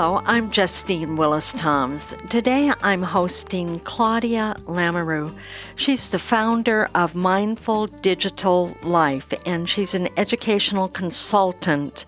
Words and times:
Hello, 0.00 0.22
I'm 0.24 0.50
Justine 0.50 1.16
Willis 1.16 1.52
Toms. 1.52 2.14
Today 2.30 2.72
I'm 2.80 3.02
hosting 3.02 3.80
Claudia 3.80 4.56
L'Amoreaux. 4.66 5.34
She's 5.76 6.08
the 6.08 6.18
founder 6.18 6.88
of 6.94 7.14
Mindful 7.14 7.88
Digital 7.88 8.74
Life, 8.82 9.34
and 9.44 9.68
she's 9.68 9.94
an 9.94 10.08
educational 10.16 10.88
consultant 10.88 12.06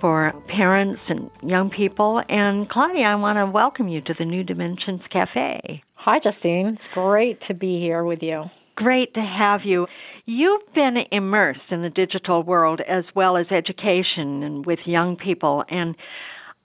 for 0.00 0.34
parents 0.48 1.10
and 1.10 1.30
young 1.44 1.70
people. 1.70 2.24
And 2.28 2.68
Claudia, 2.68 3.06
I 3.06 3.14
want 3.14 3.38
to 3.38 3.46
welcome 3.46 3.86
you 3.86 4.00
to 4.00 4.14
the 4.14 4.24
New 4.24 4.42
Dimensions 4.42 5.06
Cafe. 5.06 5.84
Hi, 5.94 6.18
Justine. 6.18 6.66
It's 6.66 6.88
great 6.88 7.40
to 7.42 7.54
be 7.54 7.78
here 7.78 8.02
with 8.02 8.20
you. 8.20 8.50
Great 8.74 9.14
to 9.14 9.20
have 9.20 9.64
you. 9.64 9.86
You've 10.26 10.74
been 10.74 11.04
immersed 11.12 11.70
in 11.70 11.82
the 11.82 11.90
digital 11.90 12.42
world 12.42 12.80
as 12.80 13.14
well 13.14 13.36
as 13.36 13.52
education 13.52 14.42
and 14.42 14.66
with 14.66 14.88
young 14.88 15.14
people. 15.14 15.64
And 15.68 15.94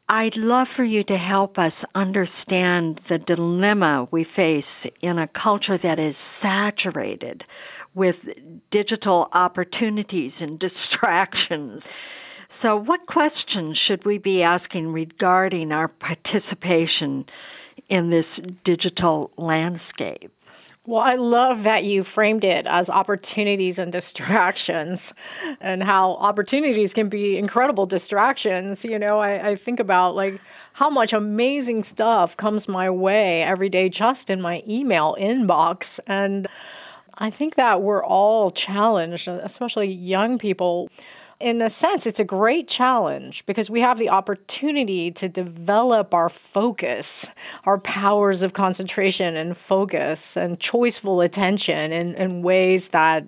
I'd 0.10 0.38
love 0.38 0.70
for 0.70 0.86
you 0.86 1.04
to 1.04 1.18
help 1.18 1.60
us 1.60 1.84
understand 1.94 3.00
the 3.08 3.20
dilemma 3.20 4.08
we 4.10 4.24
face 4.24 4.88
in 5.02 5.20
a 5.20 5.28
culture 5.28 5.76
that 5.76 6.00
is 6.00 6.16
saturated 6.16 7.44
with 7.94 8.34
digital 8.70 9.27
opportunities 9.34 10.41
and 10.41 10.58
distractions. 10.68 11.91
So, 12.48 12.77
what 12.77 13.05
questions 13.05 13.77
should 13.77 14.05
we 14.05 14.18
be 14.18 14.41
asking 14.41 14.94
regarding 14.94 15.74
our 15.74 15.90
participation 15.90 17.26
in 17.90 18.10
this 18.10 18.38
digital 18.64 19.32
landscape? 19.36 20.32
Well, 20.88 21.02
I 21.02 21.16
love 21.16 21.63
that 21.63 21.84
you 21.84 22.05
framed 22.05 22.46
it 22.46 22.66
as 22.66 22.90
opportunities 22.90 23.77
and 23.77 23.91
distractions, 23.91 25.13
and 25.60 25.84
how 25.84 26.12
opportunities 26.12 26.93
can 26.93 27.10
be 27.10 27.38
incredible 27.38 27.85
distractions. 27.85 28.85
You 28.85 28.98
know, 28.98 29.20
I, 29.20 29.49
I, 29.49 29.55
think 29.55 29.82
about 29.82 30.15
like 30.15 30.40
how 30.71 30.90
much 30.90 31.12
amazing 31.12 31.84
stuff 31.84 32.38
comes 32.38 32.70
my 32.70 32.90
way 32.90 33.43
every 33.43 33.68
day 33.68 33.90
just 33.90 34.30
in 34.30 34.40
my 34.40 34.63
email 34.65 35.18
inbox. 35.20 35.99
And 36.08 36.48
I 37.15 37.32
think 37.32 37.55
that 37.55 37.82
we're 37.82 38.05
all 38.05 38.49
challenged, 38.49 39.27
especially 39.27 39.88
young 39.90 40.38
people 40.38 40.90
in 41.40 41.62
a 41.62 41.70
sense, 41.70 42.07
it's 42.07 42.20
a 42.20 42.26
great 42.26 42.68
challenge 42.68 43.46
because 43.46 43.70
we 43.70 43.80
have 43.82 43.99
the 43.99 44.10
opportunity 44.10 45.12
to 45.12 45.30
develop 45.30 46.13
our 46.16 46.30
focus, 46.30 47.32
our 47.66 47.77
powers 47.77 48.41
of 48.41 48.54
concentration 48.54 49.35
and 49.35 49.55
focus 49.55 50.35
and 50.35 50.60
choiceful 50.60 51.24
attention 51.24 51.91
in, 51.91 52.15
in 52.15 52.41
ways 52.41 52.90
that 52.90 53.24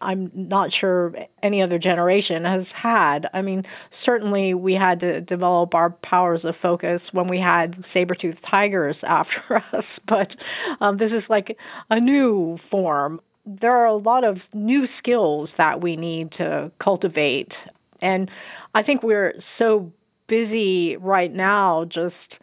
I'm 0.00 0.30
not 0.34 0.72
sure 0.72 1.14
any 1.42 1.60
other 1.60 1.78
generation 1.78 2.44
has 2.44 2.70
had. 2.70 3.28
I 3.34 3.42
mean, 3.42 3.64
certainly 3.90 4.54
we 4.54 4.74
had 4.74 5.00
to 5.00 5.20
develop 5.20 5.74
our 5.74 5.90
powers 5.90 6.44
of 6.44 6.54
focus 6.54 7.12
when 7.12 7.26
we 7.26 7.40
had 7.40 7.84
saber-toothed 7.84 8.42
tigers 8.42 9.02
after 9.18 9.64
us, 9.72 9.98
but 9.98 10.36
um, 10.80 10.98
this 10.98 11.12
is 11.12 11.28
like 11.28 11.58
a 11.90 11.98
new 11.98 12.56
form 12.56 13.20
there 13.48 13.74
are 13.74 13.86
a 13.86 13.94
lot 13.94 14.24
of 14.24 14.52
new 14.54 14.86
skills 14.86 15.54
that 15.54 15.80
we 15.80 15.96
need 15.96 16.30
to 16.32 16.70
cultivate. 16.78 17.66
And 18.02 18.30
I 18.74 18.82
think 18.82 19.02
we're 19.02 19.34
so 19.40 19.90
busy 20.26 20.96
right 20.98 21.32
now 21.32 21.86
just 21.86 22.38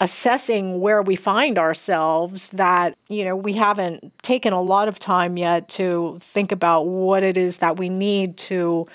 assessing 0.00 0.80
where 0.80 1.02
we 1.02 1.16
find 1.16 1.58
ourselves 1.58 2.50
that 2.50 2.96
you 3.08 3.24
know 3.24 3.34
we 3.34 3.52
haven't 3.52 4.12
taken 4.22 4.52
a 4.52 4.62
lot 4.62 4.86
of 4.86 5.00
time 5.00 5.36
yet 5.36 5.68
to 5.68 6.16
think 6.20 6.52
about 6.52 6.82
what 6.82 7.24
it 7.24 7.36
is 7.36 7.58
that 7.58 7.76
we 7.76 7.88
need 7.88 8.36
to 8.36 8.86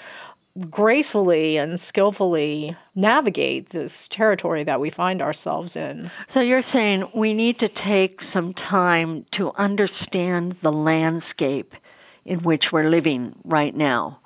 gracefully 0.70 1.58
and 1.58 1.82
skillfully 1.82 2.76
navigate 2.94 3.70
this 3.70 4.08
territory 4.08 4.64
that 4.64 4.80
we 4.80 4.90
find 4.90 5.22
ourselves 5.22 5.76
in. 5.76 6.12
So 6.28 6.42
you're 6.42 6.62
saying 6.62 7.10
we 7.14 7.34
need 7.34 7.58
to 7.60 7.68
take 7.68 8.22
some 8.22 8.54
time 8.54 9.26
to 9.32 9.52
understand 9.54 10.54
the 10.54 10.72
landscape 10.72 11.76
in 12.24 12.40
which 12.44 12.72
we're 12.72 12.90
living 12.90 13.36
right 13.44 13.76
now. 13.76 14.20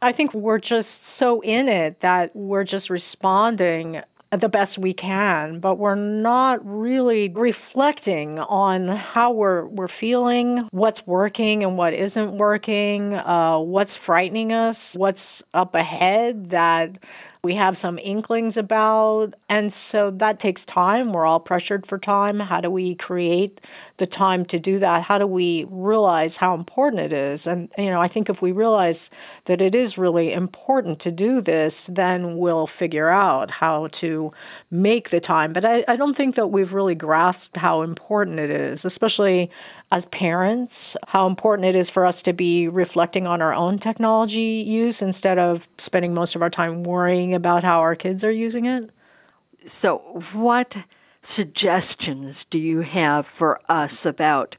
I 0.00 0.12
think 0.12 0.34
we're 0.34 0.58
just 0.58 1.02
so 1.04 1.40
in 1.40 1.68
it 1.68 2.00
that 2.00 2.34
we're 2.36 2.64
just 2.64 2.90
responding 2.90 4.02
the 4.40 4.48
best 4.48 4.78
we 4.78 4.92
can, 4.92 5.60
but 5.60 5.76
we're 5.76 5.94
not 5.94 6.60
really 6.64 7.28
reflecting 7.28 8.38
on 8.38 8.88
how 8.88 9.32
we're 9.32 9.66
we're 9.66 9.88
feeling, 9.88 10.68
what's 10.70 11.06
working 11.06 11.62
and 11.62 11.76
what 11.76 11.94
isn't 11.94 12.36
working, 12.36 13.14
uh, 13.14 13.58
what's 13.58 13.96
frightening 13.96 14.52
us, 14.52 14.94
what's 14.94 15.42
up 15.54 15.74
ahead 15.74 16.50
that 16.50 16.98
we 17.46 17.54
have 17.54 17.76
some 17.76 17.96
inklings 18.00 18.56
about. 18.56 19.34
And 19.48 19.72
so 19.72 20.10
that 20.10 20.40
takes 20.40 20.66
time. 20.66 21.12
We're 21.12 21.24
all 21.24 21.38
pressured 21.38 21.86
for 21.86 21.96
time. 21.96 22.40
How 22.40 22.60
do 22.60 22.68
we 22.68 22.96
create 22.96 23.60
the 23.98 24.06
time 24.06 24.44
to 24.46 24.58
do 24.58 24.80
that? 24.80 25.02
How 25.02 25.16
do 25.16 25.28
we 25.28 25.64
realize 25.70 26.36
how 26.36 26.54
important 26.54 27.02
it 27.02 27.12
is? 27.12 27.46
And, 27.46 27.70
you 27.78 27.86
know, 27.86 28.00
I 28.00 28.08
think 28.08 28.28
if 28.28 28.42
we 28.42 28.50
realize 28.50 29.10
that 29.44 29.60
it 29.60 29.76
is 29.76 29.96
really 29.96 30.32
important 30.32 30.98
to 31.00 31.12
do 31.12 31.40
this, 31.40 31.86
then 31.86 32.36
we'll 32.36 32.66
figure 32.66 33.10
out 33.10 33.52
how 33.52 33.86
to 33.92 34.32
make 34.72 35.10
the 35.10 35.20
time. 35.20 35.52
But 35.52 35.64
I, 35.64 35.84
I 35.86 35.94
don't 35.94 36.16
think 36.16 36.34
that 36.34 36.48
we've 36.48 36.74
really 36.74 36.96
grasped 36.96 37.56
how 37.56 37.82
important 37.82 38.40
it 38.40 38.50
is, 38.50 38.84
especially 38.84 39.52
as 39.92 40.04
parents, 40.06 40.96
how 41.08 41.26
important 41.26 41.66
it 41.66 41.76
is 41.76 41.88
for 41.88 42.04
us 42.04 42.20
to 42.22 42.32
be 42.32 42.66
reflecting 42.66 43.26
on 43.26 43.40
our 43.40 43.54
own 43.54 43.78
technology 43.78 44.64
use 44.66 45.00
instead 45.00 45.38
of 45.38 45.68
spending 45.78 46.12
most 46.12 46.34
of 46.34 46.42
our 46.42 46.50
time 46.50 46.82
worrying 46.82 47.34
about 47.34 47.62
how 47.62 47.80
our 47.80 47.94
kids 47.94 48.24
are 48.24 48.30
using 48.30 48.66
it. 48.66 48.90
So, 49.64 49.98
what 50.32 50.84
suggestions 51.22 52.44
do 52.44 52.58
you 52.58 52.80
have 52.80 53.26
for 53.26 53.60
us 53.68 54.04
about 54.04 54.56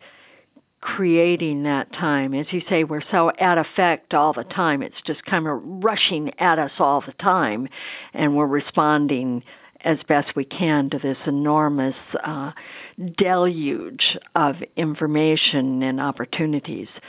creating 0.79 1.63
that 1.63 1.91
time? 1.91 2.33
As 2.33 2.53
you 2.53 2.61
say, 2.61 2.85
we're 2.85 3.01
so 3.01 3.31
at 3.37 3.57
effect 3.57 4.13
all 4.13 4.31
the 4.31 4.45
time, 4.45 4.81
it's 4.81 5.01
just 5.01 5.25
kind 5.25 5.47
of 5.47 5.83
rushing 5.83 6.31
at 6.39 6.57
us 6.57 6.79
all 6.79 7.01
the 7.01 7.13
time, 7.13 7.67
and 8.13 8.37
we're 8.37 8.47
responding 8.47 9.43
as 9.83 10.03
best 10.03 10.35
we 10.35 10.43
can 10.43 10.89
to 10.89 10.97
this 10.97 11.27
enormous 11.27 12.15
uh, 12.23 12.51
deluge 13.15 14.17
of 14.35 14.63
information 14.75 15.83
and 15.83 15.99
opportunities. 15.99 16.99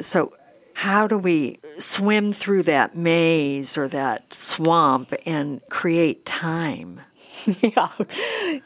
So, 0.00 0.32
how 0.74 1.08
do 1.08 1.18
we 1.18 1.58
swim 1.78 2.32
through 2.32 2.62
that 2.64 2.94
maze 2.94 3.76
or 3.76 3.88
that 3.88 4.32
swamp 4.32 5.12
and 5.26 5.60
create 5.68 6.24
time? 6.24 7.00
yeah 7.62 7.88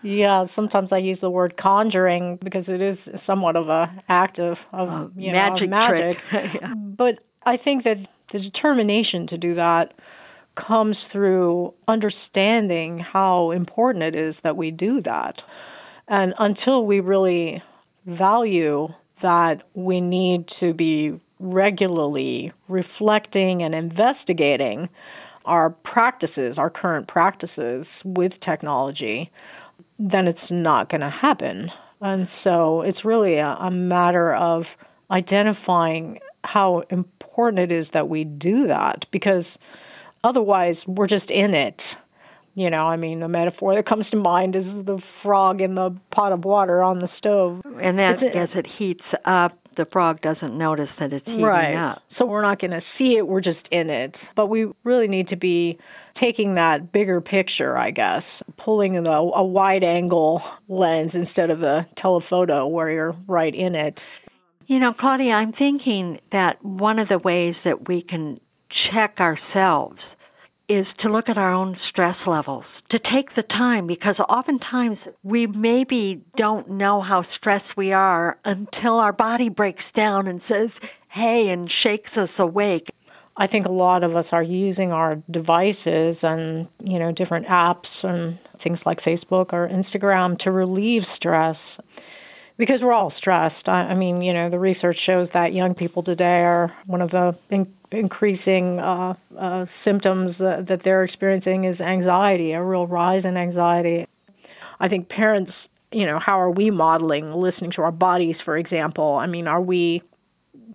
yeah 0.02 0.44
sometimes 0.44 0.92
i 0.92 0.98
use 0.98 1.20
the 1.20 1.30
word 1.30 1.56
conjuring 1.56 2.36
because 2.36 2.69
it 2.69 2.80
is 2.80 3.10
somewhat 3.16 3.56
of 3.56 3.69
a 3.69 3.92
act 4.08 4.38
of, 4.38 4.66
of 4.72 4.88
uh, 4.88 5.08
you 5.16 5.28
know, 5.28 5.32
magic, 5.32 5.70
magic. 5.70 6.22
yeah. 6.32 6.74
but 6.74 7.22
i 7.44 7.56
think 7.56 7.84
that 7.84 7.98
the 8.28 8.38
determination 8.38 9.26
to 9.26 9.36
do 9.36 9.54
that 9.54 9.92
comes 10.54 11.06
through 11.06 11.72
understanding 11.88 12.98
how 12.98 13.50
important 13.50 14.02
it 14.02 14.14
is 14.14 14.40
that 14.40 14.56
we 14.56 14.70
do 14.70 15.00
that. 15.00 15.42
And 16.08 16.34
until 16.38 16.84
we 16.84 17.00
really 17.00 17.62
value 18.06 18.88
that 19.20 19.62
we 19.75 20.00
need 20.00 20.46
to 20.49 20.75
be 20.75 21.19
regularly 21.38 22.52
reflecting 22.69 23.62
and 23.62 23.75
investigating 23.75 24.88
our 25.44 25.70
practices, 25.70 26.58
our 26.58 26.70
current 26.70 27.08
practices 27.08 28.02
with 28.05 28.40
technology, 28.40 29.31
then 29.98 30.28
it's 30.28 30.52
not 30.52 30.88
going 30.88 31.00
to 31.00 31.08
happen. 31.08 31.72
And 32.00 32.28
so 32.28 32.82
it's 32.82 33.05
really 33.05 33.37
a, 33.37 33.56
a, 33.58 33.70
matter 33.70 34.34
of 34.34 34.76
identifying 35.10 36.20
how 36.44 36.81
important 36.90 37.60
it 37.60 37.72
is 37.72 37.90
that 37.90 38.08
we 38.08 38.25
do 38.25 38.66
that 38.66 39.06
because 39.10 39.58
Otherwise, 40.24 40.86
we're 40.86 41.06
just 41.06 41.30
in 41.30 41.54
it. 41.54 41.96
You 42.54 42.69
know, 42.69 42.86
I 42.86 42.96
mean, 42.96 43.22
a 43.22 43.28
metaphor 43.28 43.74
that 43.74 43.86
comes 43.86 44.10
to 44.10 44.16
mind 44.19 44.56
is 44.56 44.84
the 44.84 44.98
frog 44.98 45.62
in 45.62 45.74
the 45.74 45.92
pot 46.10 46.32
of 46.32 46.44
water 46.44 46.82
on 46.82 46.98
the 46.98 47.06
stove. 47.06 47.62
And 47.80 47.98
that, 47.98 48.22
as 48.22 48.56
it 48.56 48.66
heats 48.66 49.14
up, 49.24 49.56
the 49.74 49.86
frog 49.86 50.20
doesn't 50.20 50.56
notice 50.56 50.96
that 50.96 51.14
it's 51.14 51.30
heating 51.30 51.46
right. 51.46 51.74
up. 51.74 52.02
So 52.08 52.26
we're 52.26 52.42
not 52.42 52.58
going 52.58 52.72
to 52.72 52.80
see 52.80 53.16
it, 53.16 53.26
we're 53.26 53.40
just 53.40 53.69
in 53.69 53.88
it. 53.88 54.30
But 54.34 54.48
we 54.48 54.66
really 54.84 55.08
need 55.08 55.28
to 55.28 55.36
be 55.36 55.78
taking 56.12 56.54
that 56.56 56.92
bigger 56.92 57.22
picture, 57.22 57.76
I 57.76 57.90
guess, 57.90 58.42
pulling 58.58 59.02
the, 59.02 59.10
a 59.10 59.42
wide 59.42 59.82
angle 59.84 60.42
lens 60.69 61.14
instead 61.14 61.48
of 61.48 61.60
the 61.60 61.86
telephoto 61.94 62.66
where 62.66 62.90
you're 62.90 63.16
right 63.26 63.54
in 63.54 63.74
it. 63.74 64.06
You 64.66 64.78
know, 64.78 64.92
Claudia, 64.92 65.34
I'm 65.34 65.52
thinking 65.52 66.20
that 66.30 66.62
one 66.62 66.98
of 66.98 67.08
the 67.08 67.19
ways 67.19 67.64
that 67.64 67.88
we 67.88 68.02
can 68.02 68.40
check 68.72 69.20
ourselves 69.20 70.16
is 70.66 70.94
to 70.94 71.08
look 71.08 71.28
at 71.28 71.36
our 71.36 71.52
own 71.52 71.74
stress 71.74 72.26
levels, 72.26 72.80
to 72.88 72.98
take 72.98 73.32
the 73.32 73.42
time, 73.42 73.86
because 73.86 74.19
oftentimes 74.20 75.08
we 75.22 75.46
maybe 75.46 76.22
don't 76.34 76.70
know 76.70 77.02
how 77.02 77.20
stressed 77.20 77.76
we 77.76 77.92
are 77.92 78.38
until 78.44 78.98
our 78.98 79.12
body 79.12 79.50
breaks 79.50 79.92
down 79.92 80.26
and 80.26 80.42
says, 80.42 80.80
hey, 81.08 81.50
and 81.50 81.70
shakes 81.70 82.16
us 82.16 82.38
awake. 82.38 82.90
I 83.36 83.46
think 83.46 83.66
a 83.66 83.72
lot 83.72 84.02
of 84.04 84.16
us 84.16 84.32
are 84.32 84.42
using 84.42 84.92
our 84.92 85.16
devices 85.30 86.24
and, 86.24 86.69
you 86.82 86.98
know, 86.98 87.12
different 87.12 87.46
apps 87.48 88.04
and 88.08 88.38
things 88.56 88.86
like 88.86 89.00
Facebook 89.00 89.52
or 89.52 89.69
Instagram 89.69 90.38
to 90.38 90.50
relieve 90.50 91.06
stress 91.06 91.78
because 92.56 92.82
we're 92.82 92.92
all 92.92 93.10
stressed. 93.10 93.69
I, 93.69 93.88
I 93.88 93.94
mean, 93.94 94.22
you 94.22 94.32
know, 94.32 94.48
the 94.48 94.58
research 94.58 94.98
shows 94.98 95.30
that 95.30 95.52
young 95.52 95.74
people 95.74 96.02
today 96.02 96.44
are 96.44 96.72
one 96.86 97.02
of 97.02 97.10
the 97.10 97.36
in- 97.50 97.74
increasing 97.93 98.79
uh, 98.79 99.15
uh, 99.37 99.67
symptoms 99.67 100.39
that 100.39 100.81
they're 100.81 101.05
experiencing 101.05 101.65
is 101.65 101.81
anxiety, 101.81 102.53
a 102.53 102.62
real 102.62 102.87
rise 102.87 103.25
in 103.25 103.37
anxiety. 103.37 104.06
I 104.81 104.89
think 104.89 105.09
parents, 105.09 105.69
you 105.93 106.06
know, 106.06 106.19
how 106.19 106.41
are 106.41 106.50
we 106.50 106.71
modeling 106.71 107.33
listening 107.33 107.71
to 107.73 107.83
our 107.83 107.93
bodies, 107.93 108.41
for 108.41 108.56
example? 108.56 109.15
I 109.15 109.27
mean, 109.27 109.47
are 109.47 109.61
we 109.61 110.03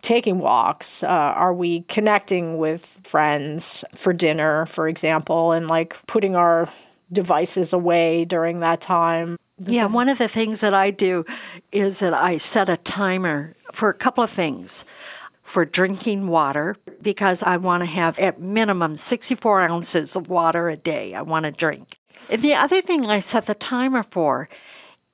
taking 0.01 0.39
walks? 0.39 1.03
Uh, 1.03 1.07
are 1.07 1.53
we 1.53 1.81
connecting 1.81 2.57
with 2.57 2.97
friends 3.03 3.83
for 3.95 4.13
dinner, 4.13 4.65
for 4.67 4.87
example, 4.87 5.51
and 5.51 5.67
like 5.67 5.95
putting 6.07 6.35
our 6.35 6.69
devices 7.11 7.73
away 7.73 8.25
during 8.25 8.59
that 8.61 8.81
time? 8.81 9.37
Yeah, 9.59 9.87
one 9.87 10.07
of 10.07 10.19
the 10.19 10.27
things 10.27 10.61
that 10.61 10.73
I 10.73 10.91
do 10.91 11.25
is 11.71 11.99
that 11.99 12.13
I 12.13 12.37
set 12.37 12.69
a 12.69 12.77
timer 12.77 13.55
for 13.73 13.89
a 13.89 13.93
couple 13.93 14.23
of 14.23 14.29
things. 14.29 14.85
For 15.47 15.63
drinking 15.63 16.27
water, 16.27 16.75
because 17.01 17.41
I 17.41 17.55
want 17.55 17.81
to 17.81 17.89
have 17.89 18.19
at 18.19 18.37
minimum 18.37 18.97
64 18.97 19.61
ounces 19.61 20.17
of 20.17 20.27
water 20.27 20.67
a 20.67 20.75
day, 20.75 21.13
I 21.13 21.21
want 21.21 21.45
to 21.45 21.51
drink. 21.51 21.97
And 22.29 22.41
the 22.41 22.53
other 22.53 22.81
thing 22.81 23.05
I 23.05 23.21
set 23.21 23.45
the 23.45 23.55
timer 23.55 24.03
for 24.03 24.49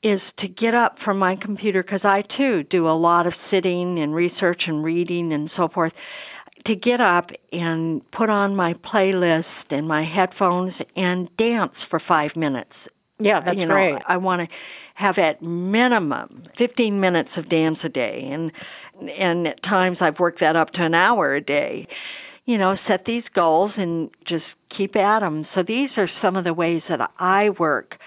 is 0.02 0.34
to 0.34 0.48
get 0.48 0.74
up 0.74 0.98
from 0.98 1.20
my 1.20 1.36
computer, 1.36 1.84
because 1.84 2.04
I 2.04 2.24
too 2.24 2.64
do 2.64 2.88
a 2.88 2.98
lot 2.98 3.28
of 3.28 3.36
sitting 3.36 4.00
and 4.00 4.16
research 4.16 4.68
and 4.68 4.84
reading 4.84 5.32
and 5.32 5.52
so 5.52 5.68
forth 5.68 5.94
to 6.64 6.76
get 6.76 7.00
up 7.00 7.32
and 7.52 8.10
put 8.10 8.32
on 8.32 8.56
my 8.56 8.74
playlist 8.74 9.72
and 9.72 9.88
my 9.88 10.02
headphones 10.02 10.82
and 10.96 11.36
dance 11.38 11.86
for 11.86 12.00
five 12.00 12.36
minutes 12.36 12.90
yeah, 13.24 13.40
that's 13.40 13.62
you 13.62 13.68
know, 13.68 13.74
great. 13.74 14.02
I 14.08 14.18
want 14.18 14.50
to 14.50 14.56
have 14.96 15.18
at 15.18 15.42
minimum 15.42 16.44
15 16.56 17.00
minutes 17.00 17.38
of 17.38 17.50
dance 17.50 17.84
a 17.84 17.90
day, 17.90 18.22
and 18.30 18.52
and 19.18 19.48
at 19.48 19.62
times 19.62 20.02
I've 20.02 20.20
worked 20.20 20.40
that 20.40 20.56
up 20.56 20.72
to 20.72 20.84
an 20.84 20.94
hour 20.94 21.34
a 21.34 21.42
day. 21.42 21.88
You 22.46 22.58
know, 22.58 22.76
set 22.76 23.06
these 23.06 23.30
goals 23.30 23.78
and 23.78 24.12
just 24.26 24.60
keep 24.68 24.98
at 24.98 25.20
them. 25.20 25.46
So 25.46 25.64
these 25.64 25.98
are 25.98 26.08
some 26.08 26.36
of 26.36 26.44
the 26.44 26.54
ways 26.54 26.90
that 26.90 27.10
I 27.18 27.52
work 27.52 27.98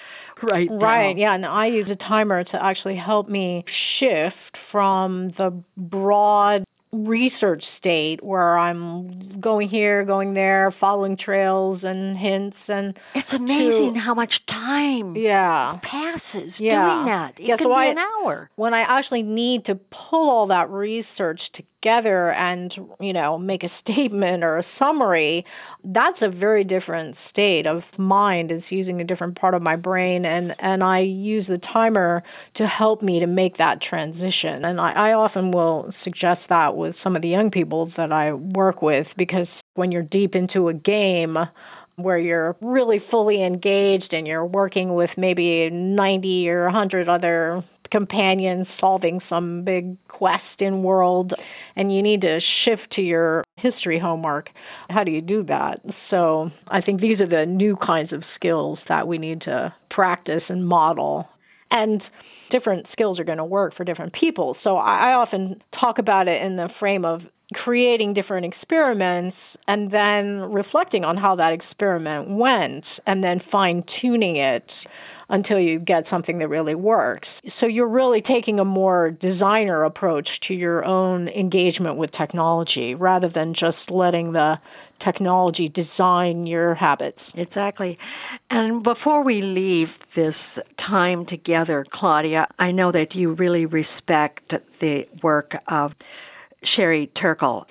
right 0.42 0.68
now. 0.68 0.76
Right, 0.76 1.16
yeah, 1.16 1.34
and 1.34 1.46
I 1.46 1.66
use 1.66 1.88
a 1.88 1.96
timer 1.96 2.42
to 2.42 2.62
actually 2.62 2.96
help 2.96 3.28
me 3.28 3.64
shift 3.66 4.58
from 4.58 5.30
the 5.30 5.52
broad 5.76 6.65
research 6.92 7.62
state 7.62 8.22
where 8.22 8.58
I'm 8.58 9.40
going 9.40 9.68
here, 9.68 10.04
going 10.04 10.34
there, 10.34 10.70
following 10.70 11.16
trails 11.16 11.84
and 11.84 12.16
hints 12.16 12.70
and 12.70 12.98
It's 13.14 13.32
amazing 13.32 13.94
to, 13.94 14.00
how 14.00 14.14
much 14.14 14.46
time 14.46 15.16
yeah 15.16 15.76
passes 15.82 16.60
yeah. 16.60 16.94
doing 16.94 17.06
that. 17.06 17.40
It 17.40 17.46
yeah, 17.46 17.56
can 17.56 17.64
so 17.64 17.68
be 17.70 17.74
I, 17.74 17.84
an 17.86 17.98
hour. 17.98 18.50
When 18.56 18.74
I 18.74 18.80
actually 18.80 19.22
need 19.22 19.64
to 19.66 19.74
pull 19.74 20.30
all 20.30 20.46
that 20.46 20.70
research 20.70 21.52
together 21.52 21.75
and, 21.86 22.76
you 23.00 23.12
know, 23.12 23.38
make 23.38 23.64
a 23.64 23.68
statement 23.82 24.44
or 24.44 24.56
a 24.56 24.62
summary, 24.62 25.44
that's 25.84 26.22
a 26.22 26.28
very 26.28 26.64
different 26.64 27.16
state 27.16 27.66
of 27.66 27.98
mind. 27.98 28.52
It's 28.52 28.72
using 28.72 29.00
a 29.00 29.04
different 29.04 29.36
part 29.36 29.54
of 29.54 29.62
my 29.62 29.76
brain 29.76 30.24
and 30.24 30.54
and 30.58 30.82
I 30.82 31.00
use 31.00 31.46
the 31.46 31.58
timer 31.58 32.22
to 32.54 32.66
help 32.66 33.02
me 33.02 33.20
to 33.20 33.26
make 33.26 33.56
that 33.56 33.80
transition. 33.80 34.64
And 34.64 34.80
I, 34.80 34.92
I 34.92 35.12
often 35.12 35.50
will 35.50 35.90
suggest 35.90 36.48
that 36.48 36.76
with 36.76 36.96
some 36.96 37.16
of 37.16 37.22
the 37.22 37.28
young 37.28 37.50
people 37.50 37.86
that 37.86 38.12
I 38.12 38.32
work 38.32 38.82
with 38.82 39.16
because 39.16 39.60
when 39.74 39.92
you're 39.92 40.02
deep 40.02 40.34
into 40.34 40.68
a 40.68 40.74
game 40.74 41.38
where 41.96 42.18
you're 42.18 42.56
really 42.60 42.98
fully 42.98 43.42
engaged 43.42 44.12
and 44.12 44.26
you're 44.26 44.44
working 44.44 44.94
with 44.94 45.16
maybe 45.16 45.70
90 45.70 46.50
or 46.50 46.64
100 46.64 47.08
other 47.08 47.62
companions 47.90 48.68
solving 48.68 49.20
some 49.20 49.62
big 49.62 49.96
quest 50.08 50.62
in 50.62 50.82
world 50.82 51.34
and 51.74 51.92
you 51.94 52.02
need 52.02 52.22
to 52.22 52.40
shift 52.40 52.90
to 52.92 53.02
your 53.02 53.44
history 53.56 53.98
homework. 53.98 54.52
How 54.90 55.04
do 55.04 55.10
you 55.10 55.22
do 55.22 55.42
that? 55.44 55.92
So 55.92 56.50
i 56.68 56.80
think 56.80 57.00
these 57.00 57.20
are 57.22 57.26
the 57.26 57.46
new 57.46 57.76
kinds 57.76 58.12
of 58.12 58.24
skills 58.24 58.84
that 58.84 59.08
we 59.08 59.18
need 59.18 59.40
to 59.42 59.72
practice 59.88 60.50
and 60.50 60.66
model. 60.66 61.28
And 61.70 62.08
different 62.48 62.86
skills 62.86 63.18
are 63.18 63.24
going 63.24 63.38
to 63.38 63.44
work 63.44 63.74
for 63.74 63.84
different 63.84 64.12
people. 64.12 64.54
So 64.54 64.76
I 64.76 65.14
often 65.14 65.62
talk 65.72 65.98
about 65.98 66.28
it 66.28 66.40
in 66.42 66.56
the 66.56 66.68
frame 66.68 67.04
of 67.04 67.28
creating 67.54 68.12
different 68.12 68.44
experiments 68.44 69.56
and 69.68 69.92
then 69.92 70.40
reflecting 70.50 71.04
on 71.04 71.16
how 71.16 71.36
that 71.36 71.52
experiment 71.52 72.28
went 72.28 72.98
and 73.06 73.22
then 73.22 73.38
fine 73.38 73.82
tuning 73.84 74.36
it 74.36 74.84
until 75.28 75.58
you 75.58 75.78
get 75.78 76.06
something 76.06 76.38
that 76.38 76.48
really 76.48 76.74
works. 76.74 77.40
So 77.46 77.66
you're 77.66 77.88
really 77.88 78.20
taking 78.20 78.60
a 78.60 78.64
more 78.64 79.10
designer 79.10 79.82
approach 79.82 80.40
to 80.40 80.54
your 80.54 80.84
own 80.84 81.28
engagement 81.28 81.96
with 81.96 82.10
technology 82.10 82.94
rather 82.94 83.28
than 83.28 83.54
just 83.54 83.90
letting 83.90 84.32
the 84.32 84.60
technology 84.98 85.68
design 85.68 86.46
your 86.46 86.74
habits. 86.74 87.32
Exactly. 87.36 87.98
And 88.50 88.82
before 88.82 89.22
we 89.22 89.42
leave 89.42 89.98
this 90.14 90.58
time 90.76 91.24
together, 91.24 91.84
Claudia, 91.90 92.48
I 92.58 92.72
know 92.72 92.90
that 92.92 93.14
you 93.14 93.32
really 93.32 93.66
respect 93.66 94.54
the 94.78 95.08
work 95.22 95.56
of 95.68 95.96
Sherry 96.62 97.06
Turkle 97.08 97.68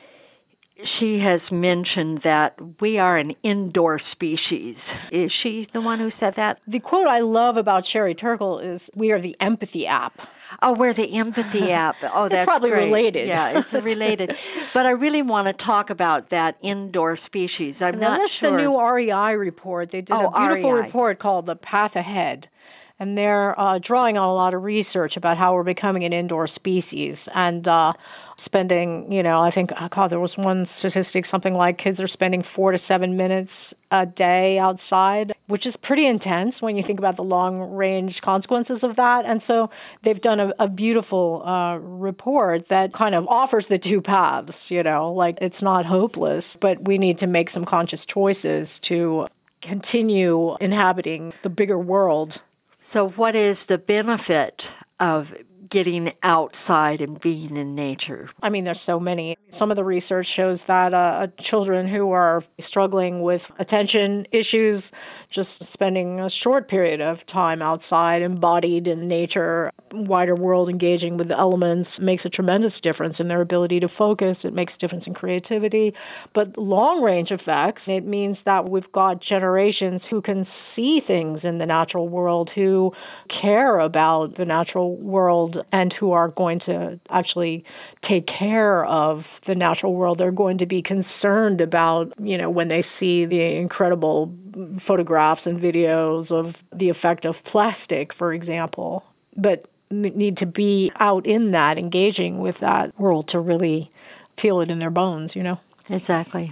she 0.84 1.20
has 1.20 1.52
mentioned 1.52 2.20
that 2.20 2.60
we 2.82 3.00
are 3.00 3.18
an 3.18 3.34
indoor 3.44 3.98
species. 3.98 4.94
Is 5.10 5.32
she 5.32 5.66
the 5.66 5.80
one 5.82 6.00
who 6.00 6.10
said 6.10 6.36
that? 6.36 6.60
The 6.68 6.80
quote 6.80 7.08
I 7.08 7.20
love 7.20 7.56
about 7.56 7.86
Sherry 7.86 8.14
Turkle 8.14 8.60
is 8.60 8.90
We 8.94 9.12
are 9.12 9.20
the 9.20 9.38
empathy 9.40 9.88
app. 9.88 10.28
Oh, 10.62 10.74
we're 10.74 10.94
the 10.94 11.16
empathy 11.16 11.72
app. 11.72 11.96
Oh, 12.14 12.28
that's 12.28 12.46
probably 12.46 12.72
great. 12.72 12.86
related. 12.86 13.28
Yeah, 13.28 13.58
it's 13.58 13.74
related. 13.74 14.38
but 14.74 14.86
I 14.86 14.92
really 14.92 15.22
want 15.22 15.48
to 15.48 15.54
talk 15.54 15.90
about 15.90 16.30
that 16.30 16.58
indoor 16.62 17.16
species. 17.16 17.82
I'm 17.82 18.00
not 18.00 18.20
that's 18.20 18.34
sure. 18.34 18.52
That's 18.52 18.64
the 18.64 18.70
new 18.70 18.82
REI 18.82 19.36
report. 19.38 19.92
They 19.92 20.02
did 20.02 20.14
oh, 20.14 20.28
a 20.28 20.40
beautiful 20.40 20.74
REI. 20.74 20.82
report 20.82 21.20
called 21.20 21.46
The 21.46 21.56
Path 21.56 21.96
Ahead 21.96 22.50
and 23.00 23.18
they're 23.18 23.60
uh, 23.60 23.78
drawing 23.80 24.18
on 24.18 24.28
a 24.28 24.34
lot 24.34 24.54
of 24.54 24.64
research 24.64 25.18
about 25.18 25.38
how 25.38 25.54
we're 25.54 25.64
becoming 25.64 26.04
an 26.06 26.14
indoor 26.14 26.48
species 26.48 27.28
and 27.34 27.68
uh, 27.68 27.92
spending, 28.38 29.12
you 29.12 29.22
know, 29.22 29.42
I 29.42 29.52
think, 29.52 29.74
oh 29.80 29.88
God, 29.90 30.08
there 30.08 30.20
was 30.20 30.38
one 30.38 30.66
statistic, 30.66 31.26
something 31.26 31.54
like 31.54 31.78
kids 31.78 32.00
are 32.00 32.08
spending 32.08 32.42
four 32.42 32.72
to 32.72 32.78
seven 32.78 33.18
minutes 33.18 33.74
a 33.92 34.06
day 34.06 34.58
outside, 34.58 35.34
which 35.48 35.66
is 35.66 35.76
pretty 35.76 36.06
intense 36.06 36.62
when 36.62 36.78
you 36.78 36.84
think 36.84 37.00
about 37.00 37.18
the 37.18 37.24
long 37.24 37.60
range 37.74 38.22
consequences 38.22 38.82
of 38.82 38.96
that. 38.96 39.26
And 39.26 39.44
so 39.44 39.70
they've 40.04 40.22
done 40.22 40.40
a, 40.40 40.54
a 40.60 40.70
beautiful 40.70 41.44
uh, 41.46 41.78
report 41.82 42.70
that 42.70 42.94
kind 42.94 43.14
of 43.14 43.28
offers 43.28 43.68
the 43.68 43.78
two 43.78 44.02
paths, 44.02 44.72
you 44.72 44.84
know, 44.84 45.12
like 45.12 45.38
it's 45.42 45.62
not 45.62 45.86
hopeless, 45.86 46.56
but 46.56 46.88
we 46.88 46.98
need 46.98 47.18
to 47.18 47.28
make 47.28 47.50
some 47.50 47.66
conscious 47.66 48.06
choices 48.06 48.80
to 48.82 49.28
continue 49.62 50.56
inhabiting 50.62 51.34
the 51.42 51.50
bigger 51.50 51.78
world 51.78 52.42
so, 52.86 53.10
what 53.10 53.34
is 53.34 53.66
the 53.66 53.80
benefit 53.80 54.72
of 55.00 55.36
getting 55.70 56.14
outside 56.24 57.02
and 57.02 57.20
being 57.20 57.58
in 57.58 57.76
nature? 57.76 58.30
I 58.42 58.50
mean, 58.50 58.64
there's 58.64 58.82
so 58.82 59.00
many. 59.00 59.38
Some 59.50 59.72
of 59.72 59.76
the 59.76 59.84
research 59.84 60.26
shows 60.28 60.66
that 60.66 60.94
uh, 60.94 61.28
children 61.38 61.88
who 61.88 62.12
are 62.12 62.44
struggling 62.60 63.22
with 63.22 63.52
attention 63.60 64.28
issues, 64.32 64.92
just 65.30 65.64
spending 65.64 66.20
a 66.20 66.30
short 66.30 66.68
period 66.68 67.02
of 67.02 67.26
time 67.26 67.62
outside, 67.62 68.22
embodied 68.22 68.88
in 68.88 69.08
nature, 69.08 69.72
wider 69.92 70.36
world, 70.36 70.70
engaging 70.70 71.18
with 71.18 71.28
the 71.28 71.38
elements, 71.38 72.00
makes 72.00 72.26
a 72.26 72.30
tremendous 72.30 72.82
difference 72.82 73.20
in 73.20 73.28
their 73.28 73.42
ability 73.42 73.80
to 73.80 73.88
focus. 73.88 74.46
It 74.46 74.54
makes 74.54 74.76
a 74.76 74.80
difference 74.80 75.08
in 75.08 75.14
creativity. 75.14 75.94
But 76.34 76.58
long 76.58 77.02
range 77.02 77.32
effects, 77.32 77.88
it 77.88 78.06
means 78.06 78.44
that 78.44 78.70
we've 78.70 78.92
got 78.92 79.22
generations 79.22 80.08
who 80.08 80.22
can 80.22 80.44
see 80.44 81.00
things 81.00 81.46
in 81.46 81.58
the 81.58 81.66
natural 81.66 82.08
world, 82.08 82.50
who 82.50 82.94
care 83.28 83.80
about 83.80 84.36
the 84.36 84.46
natural 84.46 84.96
world 84.96 85.55
and 85.72 85.94
who 85.94 86.12
are 86.12 86.30
going 86.30 86.60
to 86.60 87.00
actually 87.10 87.64
take 88.02 88.28
care 88.28 88.86
of 88.86 89.40
the 89.46 89.56
natural 89.56 89.94
world. 89.94 90.18
They're 90.18 90.32
going 90.32 90.58
to 90.60 90.66
be 90.66 90.82
concerned 90.82 91.62
about, 91.62 92.14
you 92.20 92.38
know, 92.38 92.50
when 92.50 92.68
they 92.68 92.82
see 92.82 93.26
the 93.26 93.42
incredible 93.56 94.34
photographs 94.78 95.48
and 95.48 95.60
videos 95.60 96.32
of 96.32 96.64
the 96.72 96.90
effect 96.90 97.26
of 97.26 97.44
plastic, 97.44 98.14
for 98.14 98.34
example. 98.34 99.06
But 99.36 99.68
need 99.92 100.38
to 100.38 100.46
be 100.46 100.92
out 101.00 101.26
in 101.26 101.52
that, 101.52 101.78
engaging 101.78 102.40
with 102.40 102.60
that 102.60 102.98
world 103.00 103.28
to 103.30 103.40
really 103.40 103.92
feel 104.38 104.62
it 104.62 104.72
in 104.72 104.80
their 104.80 104.90
bones, 104.90 105.36
you 105.36 105.44
know? 105.44 105.60
Exactly. 105.90 106.52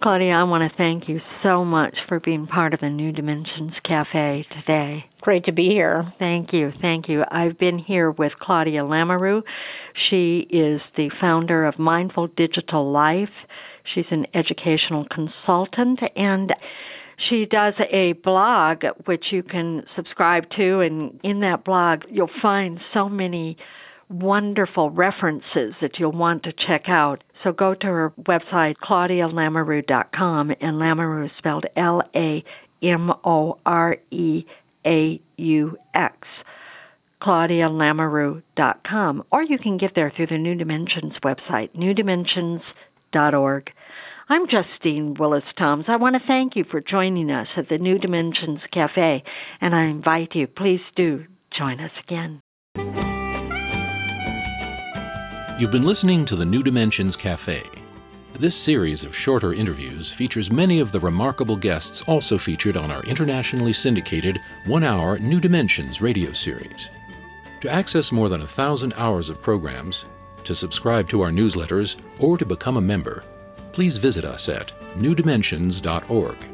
Claudia, 0.00 0.36
I 0.36 0.42
want 0.44 0.64
to 0.64 0.68
thank 0.68 1.08
you 1.08 1.20
so 1.20 1.64
much 1.64 2.00
for 2.00 2.18
being 2.18 2.46
part 2.46 2.74
of 2.74 2.80
the 2.80 2.90
New 2.90 3.12
Dimensions 3.12 3.78
Cafe 3.78 4.44
today. 4.50 5.06
Great 5.24 5.44
to 5.44 5.52
be 5.52 5.70
here. 5.70 6.02
Thank 6.02 6.52
you. 6.52 6.70
Thank 6.70 7.08
you. 7.08 7.24
I've 7.30 7.56
been 7.56 7.78
here 7.78 8.10
with 8.10 8.38
Claudia 8.38 8.84
L'Amoreaux. 8.84 9.42
She 9.94 10.40
is 10.50 10.90
the 10.90 11.08
founder 11.08 11.64
of 11.64 11.78
Mindful 11.78 12.26
Digital 12.26 12.90
Life. 12.90 13.46
She's 13.82 14.12
an 14.12 14.26
educational 14.34 15.06
consultant 15.06 16.02
and 16.14 16.52
she 17.16 17.46
does 17.46 17.80
a 17.80 18.12
blog 18.12 18.84
which 19.06 19.32
you 19.32 19.42
can 19.42 19.86
subscribe 19.86 20.50
to, 20.50 20.80
and 20.80 21.18
in 21.22 21.40
that 21.40 21.64
blog, 21.64 22.04
you'll 22.10 22.26
find 22.26 22.78
so 22.78 23.08
many 23.08 23.56
wonderful 24.10 24.90
references 24.90 25.80
that 25.80 25.98
you'll 25.98 26.12
want 26.12 26.42
to 26.42 26.52
check 26.52 26.90
out. 26.90 27.24
So 27.32 27.50
go 27.50 27.72
to 27.72 27.86
her 27.86 28.10
website, 28.10 28.76
claudialamoreaux.com, 28.76 30.54
and 30.60 30.78
L'Amoreaux 30.78 31.24
is 31.24 31.32
spelled 31.32 31.64
L 31.76 32.02
A 32.14 32.44
M 32.82 33.10
O 33.24 33.58
R 33.64 33.96
E 34.10 34.44
A 34.86 35.20
U 35.36 35.76
X. 35.94 36.44
ClaudiaLamoreaux.com, 37.20 39.24
or 39.32 39.42
you 39.42 39.56
can 39.56 39.76
get 39.78 39.94
there 39.94 40.10
through 40.10 40.26
the 40.26 40.36
New 40.36 40.54
Dimensions 40.54 41.20
website, 41.20 41.70
newdimensions.org. 41.70 43.72
I'm 44.28 44.46
Justine 44.46 45.14
Willis 45.14 45.54
Toms. 45.54 45.88
I 45.88 45.96
want 45.96 46.16
to 46.16 46.20
thank 46.20 46.54
you 46.54 46.64
for 46.64 46.82
joining 46.82 47.30
us 47.30 47.56
at 47.56 47.68
the 47.68 47.78
New 47.78 47.98
Dimensions 47.98 48.66
Cafe, 48.66 49.22
and 49.58 49.74
I 49.74 49.84
invite 49.84 50.34
you, 50.34 50.46
please 50.46 50.90
do 50.90 51.24
join 51.50 51.80
us 51.80 51.98
again. 51.98 52.40
You've 55.58 55.70
been 55.70 55.84
listening 55.84 56.26
to 56.26 56.36
the 56.36 56.44
New 56.44 56.62
Dimensions 56.62 57.16
Cafe. 57.16 57.62
This 58.38 58.56
series 58.56 59.04
of 59.04 59.14
shorter 59.14 59.52
interviews 59.52 60.10
features 60.10 60.50
many 60.50 60.80
of 60.80 60.90
the 60.90 60.98
remarkable 60.98 61.54
guests 61.54 62.02
also 62.08 62.36
featured 62.36 62.76
on 62.76 62.90
our 62.90 63.02
internationally 63.04 63.72
syndicated 63.72 64.40
one 64.66 64.82
hour 64.82 65.20
New 65.20 65.38
Dimensions 65.38 66.02
radio 66.02 66.32
series. 66.32 66.90
To 67.60 67.72
access 67.72 68.10
more 68.10 68.28
than 68.28 68.42
a 68.42 68.46
thousand 68.46 68.92
hours 68.96 69.30
of 69.30 69.40
programs, 69.40 70.06
to 70.42 70.52
subscribe 70.52 71.08
to 71.10 71.20
our 71.20 71.30
newsletters, 71.30 71.94
or 72.18 72.36
to 72.36 72.44
become 72.44 72.76
a 72.76 72.80
member, 72.80 73.22
please 73.70 73.98
visit 73.98 74.24
us 74.24 74.48
at 74.48 74.72
newdimensions.org. 74.96 76.53